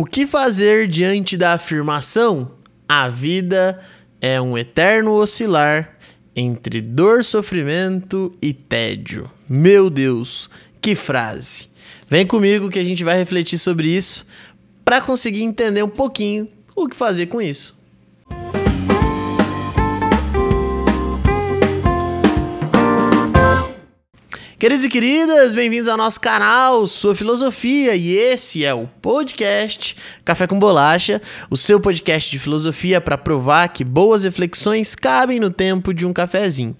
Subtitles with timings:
[0.00, 2.52] O que fazer diante da afirmação?
[2.88, 3.80] A vida
[4.20, 5.98] é um eterno oscilar
[6.36, 9.28] entre dor, sofrimento e tédio.
[9.48, 10.48] Meu Deus,
[10.80, 11.66] que frase!
[12.08, 14.24] Vem comigo que a gente vai refletir sobre isso
[14.84, 16.46] para conseguir entender um pouquinho
[16.76, 17.76] o que fazer com isso.
[24.58, 30.48] Queridos e queridas, bem-vindos ao nosso canal Sua Filosofia e esse é o podcast Café
[30.48, 35.94] com Bolacha, o seu podcast de filosofia para provar que boas reflexões cabem no tempo
[35.94, 36.76] de um cafezinho.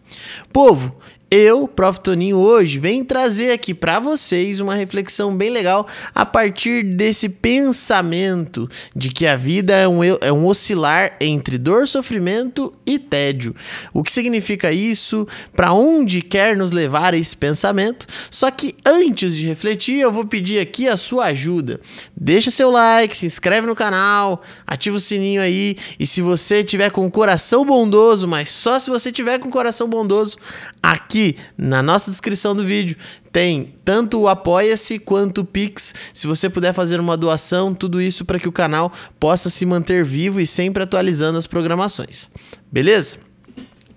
[0.53, 0.99] Povo,
[1.31, 2.01] eu, Prof.
[2.01, 8.69] Toninho, hoje venho trazer aqui para vocês uma reflexão bem legal a partir desse pensamento
[8.95, 13.55] de que a vida é um, é um oscilar entre dor, sofrimento e tédio.
[13.93, 15.27] O que significa isso?
[15.53, 18.07] Para onde quer nos levar esse pensamento?
[18.31, 21.81] Só que antes de refletir, eu vou pedir aqui a sua ajuda.
[22.17, 26.91] Deixa seu like, se inscreve no canal, ativa o sininho aí e se você tiver
[26.91, 30.39] com o coração bondoso, mas só se você tiver com o coração bondoso,
[30.83, 32.97] aqui na nossa descrição do vídeo
[33.33, 35.95] tem tanto o Apoia-se quanto o Pix.
[36.13, 40.05] Se você puder fazer uma doação, tudo isso para que o canal possa se manter
[40.05, 42.31] vivo e sempre atualizando as programações.
[42.71, 43.19] Beleza?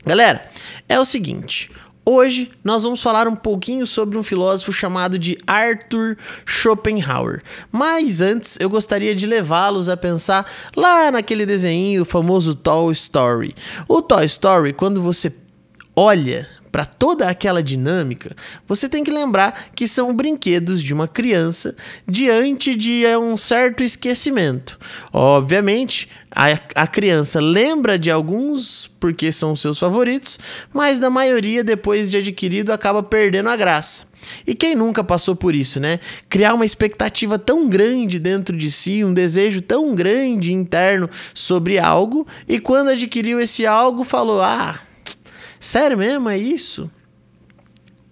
[0.06, 0.50] Galera,
[0.90, 1.70] é o seguinte.
[2.04, 7.44] Hoje nós vamos falar um pouquinho sobre um filósofo chamado de Arthur Schopenhauer.
[7.72, 13.54] Mas antes eu gostaria de levá-los a pensar lá naquele desenho famoso Toy Story.
[13.88, 15.32] O Toy Story, quando você
[15.96, 18.36] olha para toda aquela dinâmica,
[18.68, 21.76] você tem que lembrar que são brinquedos de uma criança
[22.08, 24.80] diante de é, um certo esquecimento.
[25.12, 30.40] Obviamente, a, a criança lembra de alguns porque são seus favoritos,
[30.74, 34.10] mas da maioria, depois de adquirido, acaba perdendo a graça.
[34.46, 36.00] E quem nunca passou por isso, né?
[36.30, 42.28] Criar uma expectativa tão grande dentro de si, um desejo tão grande interno sobre algo,
[42.48, 44.80] e quando adquiriu esse algo, falou: Ah,
[45.62, 46.90] Sério mesmo, é isso?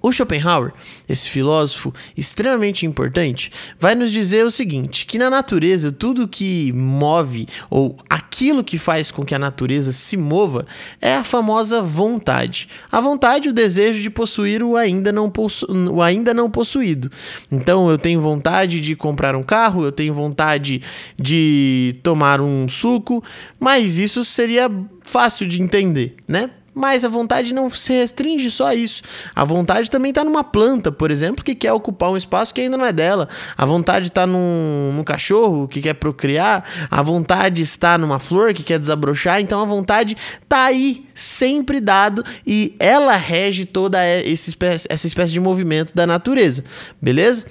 [0.02, 0.72] O Schopenhauer,
[1.10, 7.48] esse filósofo extremamente importante, vai nos dizer o seguinte: que na natureza tudo que move
[7.70, 10.66] ou aquilo que faz com que a natureza se mova
[11.02, 12.70] é a famosa vontade.
[12.90, 17.12] A vontade, o desejo de possuir o ainda não, possu o ainda não possuído.
[17.52, 20.82] Então eu tenho vontade de comprar um carro, eu tenho vontade
[21.18, 23.22] de tomar um suco,
[23.60, 24.72] mas isso seria
[25.02, 26.52] fácil de entender, né?
[26.74, 29.02] Mas a vontade não se restringe só a isso.
[29.36, 32.78] A vontade também está numa planta, por exemplo, que quer ocupar um espaço que ainda
[32.78, 33.28] não é dela.
[33.58, 36.64] A vontade está num, num cachorro que quer procriar.
[36.90, 39.42] A vontade está numa flor que quer desabrochar.
[39.42, 45.34] Então a vontade está aí, sempre dado, e ela rege toda essa espécie, essa espécie
[45.34, 46.64] de movimento da natureza.
[47.02, 47.46] Beleza?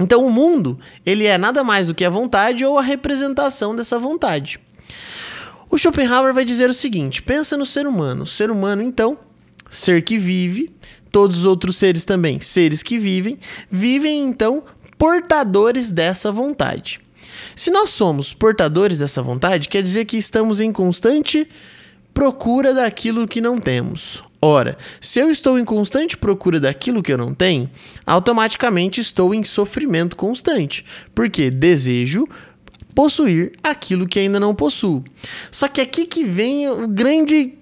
[0.00, 3.98] Então o mundo, ele é nada mais do que a vontade ou a representação dessa
[3.98, 4.58] vontade.
[5.72, 8.24] O Schopenhauer vai dizer o seguinte: pensa no ser humano.
[8.24, 9.16] O ser humano, então,
[9.70, 10.70] ser que vive,
[11.10, 13.38] todos os outros seres também, seres que vivem,
[13.70, 14.62] vivem então
[14.98, 17.00] portadores dessa vontade.
[17.56, 21.48] Se nós somos portadores dessa vontade, quer dizer que estamos em constante
[22.12, 24.22] procura daquilo que não temos.
[24.42, 27.70] Ora, se eu estou em constante procura daquilo que eu não tenho,
[28.04, 30.84] automaticamente estou em sofrimento constante,
[31.14, 32.28] porque desejo
[32.94, 35.04] possuir aquilo que ainda não possuo.
[35.50, 37.54] Só que aqui que vem o grande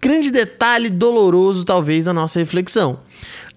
[0.00, 3.00] grande detalhe doloroso talvez da nossa reflexão.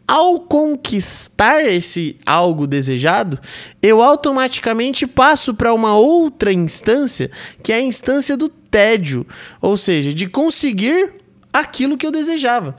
[0.08, 3.40] Ao conquistar esse algo desejado,
[3.82, 7.32] eu automaticamente passo para uma outra instância,
[7.64, 9.26] que é a instância do tédio,
[9.60, 11.14] ou seja, de conseguir
[11.52, 12.76] aquilo que eu desejava.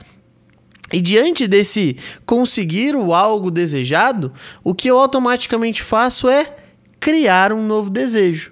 [0.93, 6.55] E diante desse conseguir o algo desejado, o que eu automaticamente faço é
[7.07, 8.51] criar um novo desejo.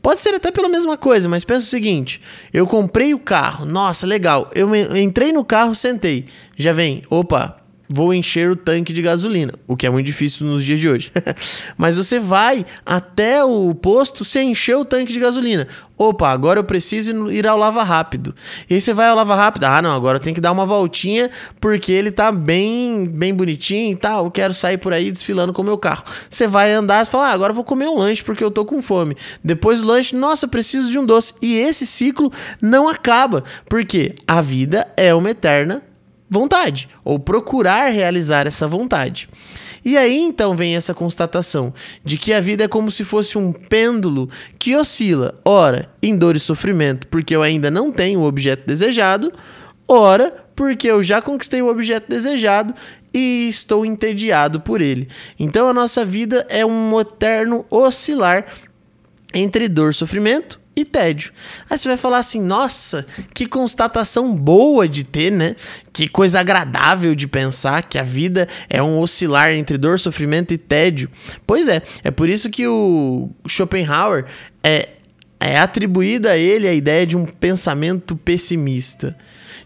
[0.00, 2.20] Pode ser até pela mesma coisa, mas pensa o seguinte:
[2.52, 4.48] eu comprei o carro, nossa, legal.
[4.54, 6.26] Eu entrei no carro, sentei.
[6.56, 10.62] Já vem, opa, vou encher o tanque de gasolina, o que é muito difícil nos
[10.62, 11.10] dias de hoje.
[11.76, 15.66] Mas você vai até o posto, você encheu o tanque de gasolina.
[15.96, 18.32] Opa, agora eu preciso ir ao lava rápido.
[18.70, 19.64] E aí você vai ao lava rápido.
[19.64, 21.28] Ah, não, agora tem que dar uma voltinha
[21.60, 24.26] porque ele tá bem, bem bonitinho e tal.
[24.26, 26.04] Eu quero sair por aí desfilando com o meu carro.
[26.30, 28.64] Você vai andar e fala: ah, agora eu vou comer um lanche porque eu tô
[28.64, 29.16] com fome.
[29.42, 31.34] Depois do lanche, nossa, preciso de um doce.
[31.42, 32.30] E esse ciclo
[32.62, 35.82] não acaba, porque a vida é uma eterna
[36.30, 39.28] vontade, ou procurar realizar essa vontade.
[39.84, 41.72] E aí então vem essa constatação
[42.04, 44.28] de que a vida é como se fosse um pêndulo
[44.58, 49.32] que oscila, ora em dor e sofrimento, porque eu ainda não tenho o objeto desejado,
[49.86, 52.74] ora porque eu já conquistei o objeto desejado
[53.14, 55.08] e estou entediado por ele.
[55.38, 58.44] Então a nossa vida é um eterno oscilar
[59.32, 61.32] entre dor, sofrimento e tédio.
[61.68, 65.56] Aí você vai falar assim: nossa, que constatação boa de ter, né?
[65.92, 70.58] Que coisa agradável de pensar que a vida é um oscilar entre dor, sofrimento e
[70.58, 71.10] tédio.
[71.46, 74.26] Pois é, é por isso que o Schopenhauer
[74.62, 74.88] é,
[75.40, 79.16] é atribuída a ele a ideia de um pensamento pessimista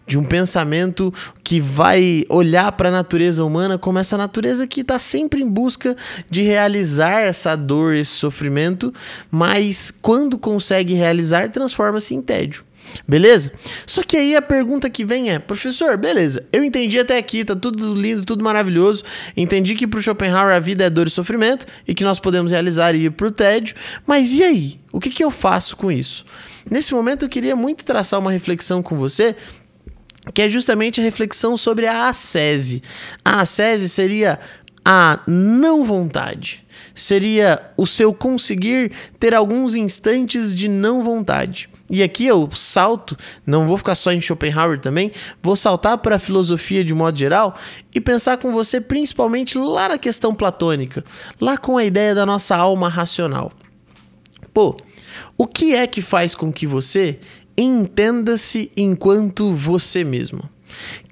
[0.07, 1.13] de um pensamento
[1.45, 5.97] que vai olhar para a natureza humana como essa natureza que está sempre em busca
[6.29, 8.93] de realizar essa dor, esse sofrimento,
[9.31, 12.65] mas quando consegue realizar, transforma-se em tédio.
[13.07, 13.53] Beleza?
[13.87, 17.57] Só que aí a pergunta que vem é, professor, beleza, eu entendi até aqui, tá
[17.57, 19.05] tudo lindo, tudo maravilhoso.
[19.37, 22.95] Entendi que pro Schopenhauer a vida é dor e sofrimento e que nós podemos realizar
[22.95, 23.75] e ir pro tédio,
[24.07, 24.81] mas e aí?
[24.93, 26.25] O que, que eu faço com isso?
[26.71, 29.35] Nesse momento eu queria muito traçar uma reflexão com você
[30.33, 32.83] que é justamente a reflexão sobre a ascese.
[33.25, 34.39] A ascese seria
[34.85, 36.65] a não vontade.
[36.95, 41.69] Seria o seu conseguir ter alguns instantes de não vontade.
[41.93, 45.13] E aqui eu salto, não vou ficar só em Schopenhauer também,
[45.43, 47.55] vou saltar para a filosofia de modo geral
[47.95, 51.05] e pensar com você principalmente lá na questão platônica,
[51.39, 53.53] lá com a ideia da nossa alma racional.
[54.55, 54.75] Pô,
[55.37, 57.21] o que é que faz com que você
[57.57, 60.49] entenda-se enquanto você mesmo.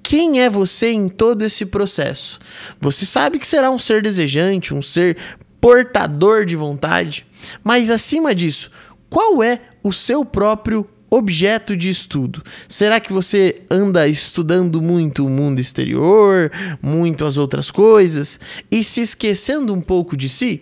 [0.01, 2.39] Quem é você em todo esse processo?
[2.79, 5.15] Você sabe que será um ser desejante, um ser
[5.59, 7.25] portador de vontade,
[7.63, 8.71] mas acima disso,
[9.11, 12.41] qual é o seu próprio objeto de estudo?
[12.69, 16.49] Será que você anda estudando muito o mundo exterior,
[16.81, 18.39] muito as outras coisas
[18.71, 20.61] e se esquecendo um pouco de si?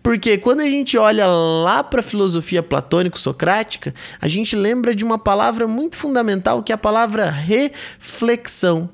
[0.00, 5.18] Porque quando a gente olha lá para a filosofia platônico-socrática, a gente lembra de uma
[5.18, 8.88] palavra muito fundamental que é a palavra reflexão,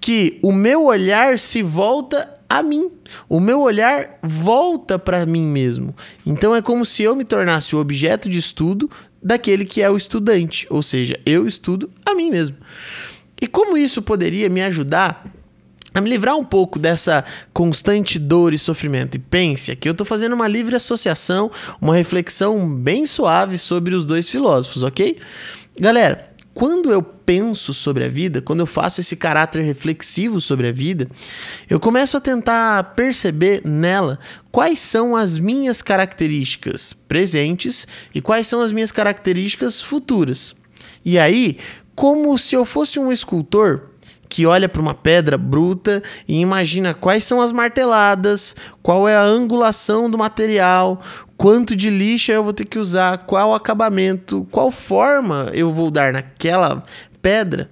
[0.00, 2.90] que o meu olhar se volta a mim.
[3.28, 5.94] O meu olhar volta para mim mesmo.
[6.24, 8.90] Então é como se eu me tornasse o objeto de estudo
[9.22, 12.56] daquele que é o estudante, ou seja, eu estudo a mim mesmo.
[13.40, 15.26] E como isso poderia me ajudar
[15.92, 19.14] a me livrar um pouco dessa constante dor e sofrimento.
[19.14, 21.50] E pense, aqui eu estou fazendo uma livre associação,
[21.80, 25.16] uma reflexão bem suave sobre os dois filósofos, ok?
[25.80, 26.25] Galera,
[26.56, 31.06] quando eu penso sobre a vida, quando eu faço esse caráter reflexivo sobre a vida,
[31.68, 34.18] eu começo a tentar perceber nela
[34.50, 40.56] quais são as minhas características presentes e quais são as minhas características futuras.
[41.04, 41.58] E aí,
[41.94, 43.90] como se eu fosse um escultor,
[44.28, 49.22] que olha para uma pedra bruta e imagina quais são as marteladas, qual é a
[49.22, 51.00] angulação do material,
[51.36, 56.12] quanto de lixa eu vou ter que usar, qual acabamento, qual forma eu vou dar
[56.12, 56.82] naquela
[57.22, 57.70] pedra.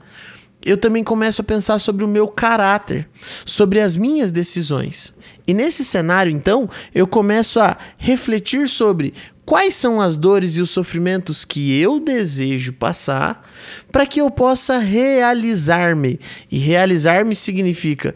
[0.64, 3.06] Eu também começo a pensar sobre o meu caráter,
[3.44, 5.14] sobre as minhas decisões.
[5.46, 9.12] E nesse cenário, então, eu começo a refletir sobre
[9.44, 13.48] quais são as dores e os sofrimentos que eu desejo passar
[13.90, 16.18] para que eu possa realizar-me.
[16.50, 18.14] E realizar-me significa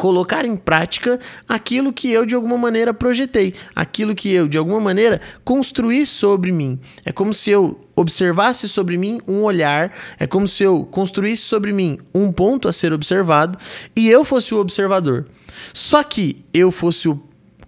[0.00, 4.80] colocar em prática aquilo que eu de alguma maneira projetei, aquilo que eu de alguma
[4.80, 6.80] maneira construí sobre mim.
[7.04, 11.70] É como se eu observasse sobre mim um olhar, é como se eu construísse sobre
[11.70, 13.58] mim um ponto a ser observado
[13.94, 15.26] e eu fosse o observador.
[15.74, 17.20] Só que eu fosse o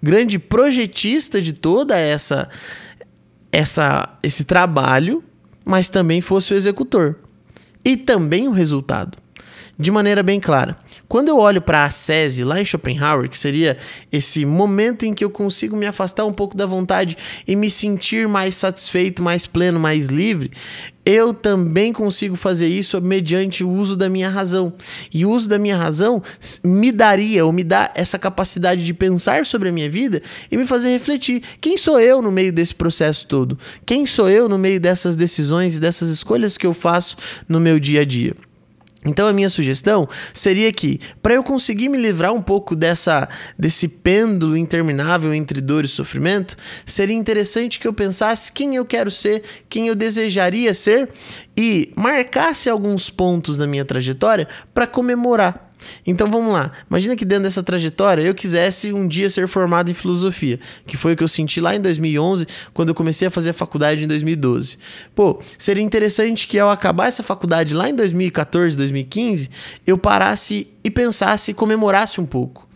[0.03, 2.49] grande projetista de toda essa
[3.51, 5.23] essa esse trabalho,
[5.65, 7.19] mas também fosse o executor
[7.85, 9.19] e também o resultado.
[9.79, 10.77] De maneira bem clara.
[11.13, 13.77] Quando eu olho para a SESI lá em Schopenhauer, que seria
[14.11, 18.27] esse momento em que eu consigo me afastar um pouco da vontade e me sentir
[18.27, 20.51] mais satisfeito, mais pleno, mais livre,
[21.05, 24.73] eu também consigo fazer isso mediante o uso da minha razão.
[25.13, 26.23] E o uso da minha razão
[26.65, 30.65] me daria, ou me dá essa capacidade de pensar sobre a minha vida e me
[30.65, 31.43] fazer refletir.
[31.61, 33.59] Quem sou eu no meio desse processo todo?
[33.85, 37.79] Quem sou eu no meio dessas decisões e dessas escolhas que eu faço no meu
[37.79, 38.35] dia a dia?
[39.05, 43.29] Então a minha sugestão seria que, para eu conseguir me livrar um pouco dessa
[43.59, 46.56] desse pêndulo interminável entre dor e sofrimento,
[46.87, 51.09] seria interessante que eu pensasse quem eu quero ser, quem eu desejaria ser
[51.56, 55.71] e marcasse alguns pontos na minha trajetória para comemorar
[56.06, 56.72] então vamos lá.
[56.89, 61.12] Imagina que dentro dessa trajetória eu quisesse um dia ser formado em filosofia, que foi
[61.12, 64.06] o que eu senti lá em 2011, quando eu comecei a fazer a faculdade em
[64.06, 64.79] 2012.
[65.15, 69.51] Pô, seria interessante que ao acabar essa faculdade lá em 2014, 2015,
[69.86, 72.69] eu parasse e pensasse e comemorasse um pouco.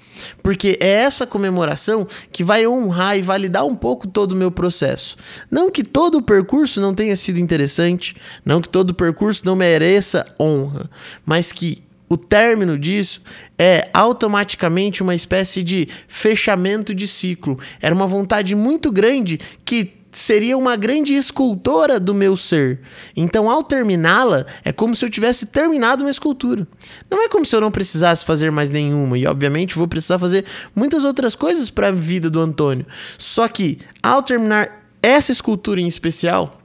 [0.43, 5.17] Porque é essa comemoração que vai honrar e validar um pouco todo o meu processo.
[5.51, 9.57] Não que todo o percurso não tenha sido interessante, não que todo o percurso não
[9.57, 10.89] mereça honra,
[11.25, 13.23] mas que o término disso
[13.59, 17.59] é automaticamente uma espécie de fechamento de ciclo.
[17.81, 22.81] Era uma vontade muito grande que seria uma grande escultora do meu ser.
[23.15, 26.67] Então, ao terminá-la, é como se eu tivesse terminado uma escultura.
[27.11, 30.47] Não é como se eu não precisasse fazer mais nenhuma, e obviamente vou precisar fazer
[30.75, 32.87] muitas outras coisas para a vida do Antônio.
[33.19, 36.56] Só que, ao terminar essa escultura em especial,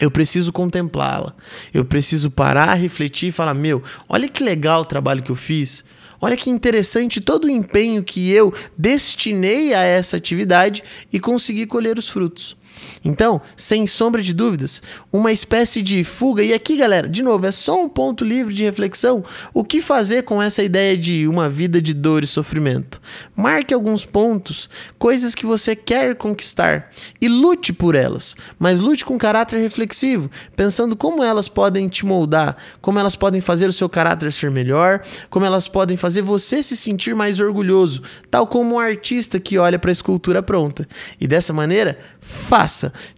[0.00, 1.34] eu preciso contemplá-la.
[1.72, 5.84] Eu preciso parar, refletir e falar: meu, olha que legal o trabalho que eu fiz.
[6.22, 11.98] Olha que interessante todo o empenho que eu destinei a essa atividade e consegui colher
[11.98, 12.56] os frutos.
[13.04, 14.82] Então, sem sombra de dúvidas,
[15.12, 16.42] uma espécie de fuga.
[16.42, 19.24] E aqui, galera, de novo, é só um ponto livre de reflexão.
[19.52, 23.00] O que fazer com essa ideia de uma vida de dor e sofrimento?
[23.34, 24.68] Marque alguns pontos,
[24.98, 30.96] coisas que você quer conquistar e lute por elas, mas lute com caráter reflexivo, pensando
[30.96, 35.46] como elas podem te moldar, como elas podem fazer o seu caráter ser melhor, como
[35.46, 39.90] elas podem fazer você se sentir mais orgulhoso, tal como um artista que olha para
[39.90, 40.86] a escultura pronta.
[41.20, 42.69] E dessa maneira, faça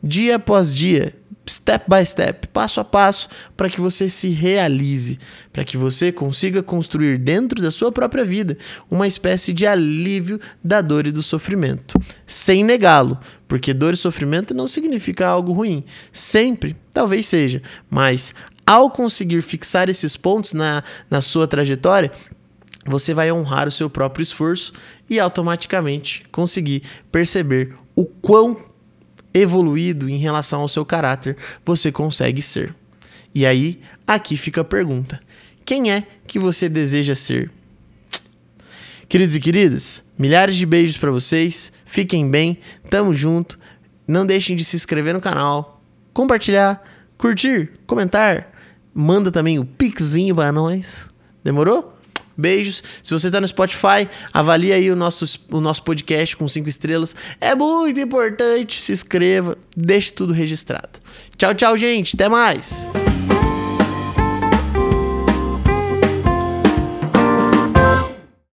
[0.02, 1.14] dia após dia,
[1.48, 5.18] step by step, passo a passo, para que você se realize,
[5.52, 8.56] para que você consiga construir dentro da sua própria vida
[8.90, 13.18] uma espécie de alívio da dor e do sofrimento, sem negá-lo,
[13.48, 18.34] porque dor e sofrimento não significa algo ruim, sempre, talvez seja, mas
[18.66, 22.12] ao conseguir fixar esses pontos na, na sua trajetória,
[22.84, 24.72] você vai honrar o seu próprio esforço
[25.08, 28.56] e automaticamente conseguir perceber o quão
[29.34, 32.74] evoluído em relação ao seu caráter você consegue ser.
[33.34, 35.18] E aí, aqui fica a pergunta:
[35.64, 37.50] quem é que você deseja ser?
[39.08, 41.72] Queridos e queridas, milhares de beijos para vocês.
[41.84, 42.58] Fiquem bem,
[42.88, 43.58] tamo junto.
[44.06, 46.82] Não deixem de se inscrever no canal, compartilhar,
[47.16, 48.50] curtir, comentar.
[48.94, 51.08] Manda também o pixinho para nós.
[51.44, 51.96] Demorou?
[52.36, 52.82] Beijos.
[53.02, 57.14] Se você está no Spotify, avalie aí o nosso, o nosso podcast com cinco estrelas.
[57.40, 58.80] É muito importante.
[58.80, 61.00] Se inscreva, deixe tudo registrado.
[61.36, 62.14] Tchau, tchau, gente.
[62.14, 62.90] Até mais.